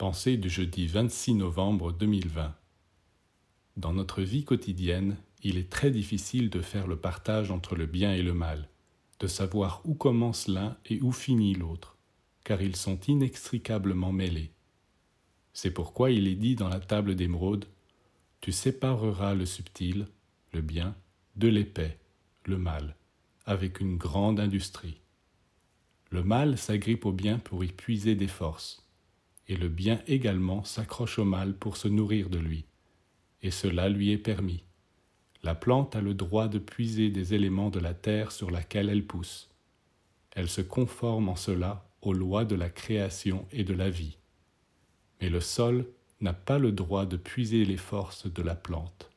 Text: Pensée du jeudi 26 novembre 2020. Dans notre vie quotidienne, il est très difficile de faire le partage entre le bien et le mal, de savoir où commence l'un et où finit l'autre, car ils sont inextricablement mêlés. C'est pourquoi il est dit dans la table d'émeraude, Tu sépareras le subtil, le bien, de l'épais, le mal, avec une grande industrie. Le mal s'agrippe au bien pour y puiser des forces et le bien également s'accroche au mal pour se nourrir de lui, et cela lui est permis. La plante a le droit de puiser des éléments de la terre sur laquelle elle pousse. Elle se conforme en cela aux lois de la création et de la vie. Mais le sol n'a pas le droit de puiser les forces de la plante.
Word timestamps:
Pensée 0.00 0.38
du 0.38 0.48
jeudi 0.48 0.86
26 0.86 1.34
novembre 1.34 1.92
2020. 1.92 2.56
Dans 3.76 3.92
notre 3.92 4.22
vie 4.22 4.44
quotidienne, 4.44 5.18
il 5.42 5.58
est 5.58 5.68
très 5.68 5.90
difficile 5.90 6.48
de 6.48 6.62
faire 6.62 6.86
le 6.86 6.96
partage 6.96 7.50
entre 7.50 7.76
le 7.76 7.84
bien 7.84 8.14
et 8.14 8.22
le 8.22 8.32
mal, 8.32 8.70
de 9.18 9.26
savoir 9.26 9.82
où 9.84 9.92
commence 9.92 10.48
l'un 10.48 10.78
et 10.86 11.02
où 11.02 11.12
finit 11.12 11.52
l'autre, 11.52 11.98
car 12.44 12.62
ils 12.62 12.76
sont 12.76 12.98
inextricablement 13.08 14.10
mêlés. 14.10 14.52
C'est 15.52 15.70
pourquoi 15.70 16.10
il 16.10 16.28
est 16.28 16.34
dit 16.34 16.56
dans 16.56 16.70
la 16.70 16.80
table 16.80 17.14
d'émeraude, 17.14 17.66
Tu 18.40 18.52
sépareras 18.52 19.34
le 19.34 19.44
subtil, 19.44 20.08
le 20.54 20.62
bien, 20.62 20.96
de 21.36 21.48
l'épais, 21.48 21.98
le 22.46 22.56
mal, 22.56 22.96
avec 23.44 23.80
une 23.80 23.98
grande 23.98 24.40
industrie. 24.40 25.02
Le 26.08 26.24
mal 26.24 26.56
s'agrippe 26.56 27.04
au 27.04 27.12
bien 27.12 27.38
pour 27.38 27.64
y 27.64 27.68
puiser 27.68 28.14
des 28.14 28.28
forces 28.28 28.86
et 29.50 29.56
le 29.56 29.68
bien 29.68 30.00
également 30.06 30.62
s'accroche 30.62 31.18
au 31.18 31.24
mal 31.24 31.54
pour 31.54 31.76
se 31.76 31.88
nourrir 31.88 32.30
de 32.30 32.38
lui, 32.38 32.66
et 33.42 33.50
cela 33.50 33.88
lui 33.88 34.12
est 34.12 34.18
permis. 34.18 34.62
La 35.42 35.56
plante 35.56 35.96
a 35.96 36.00
le 36.00 36.14
droit 36.14 36.46
de 36.46 36.60
puiser 36.60 37.10
des 37.10 37.34
éléments 37.34 37.68
de 37.68 37.80
la 37.80 37.92
terre 37.92 38.30
sur 38.30 38.52
laquelle 38.52 38.88
elle 38.88 39.04
pousse. 39.04 39.50
Elle 40.36 40.48
se 40.48 40.60
conforme 40.60 41.28
en 41.28 41.34
cela 41.34 41.90
aux 42.00 42.12
lois 42.12 42.44
de 42.44 42.54
la 42.54 42.70
création 42.70 43.44
et 43.50 43.64
de 43.64 43.74
la 43.74 43.90
vie. 43.90 44.18
Mais 45.20 45.28
le 45.28 45.40
sol 45.40 45.84
n'a 46.20 46.32
pas 46.32 46.60
le 46.60 46.70
droit 46.70 47.04
de 47.04 47.16
puiser 47.16 47.64
les 47.64 47.76
forces 47.76 48.32
de 48.32 48.42
la 48.42 48.54
plante. 48.54 49.10